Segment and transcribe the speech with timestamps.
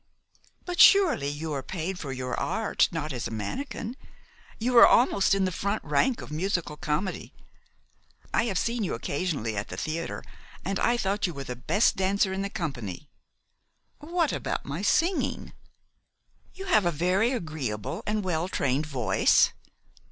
[0.65, 3.95] "But surely you are paid for your art, not as a mannikin.
[4.57, 7.35] You are almost in the front rank of musical comedy.
[8.33, 10.23] I have seen you occasionally at the theater,
[10.65, 13.11] and I thought you were the best dancer in the company."
[13.99, 15.53] "What about my singing?"
[16.55, 19.51] "You have a very agreeable and well trained voice."